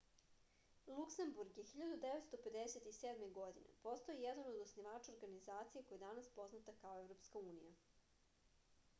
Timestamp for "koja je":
5.83-6.05